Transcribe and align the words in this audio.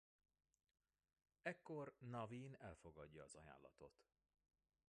Ekkor 1.41 1.93
Naveen 1.99 2.55
elfogadja 2.59 3.23
az 3.23 3.35
ajánlatot. 3.35 4.03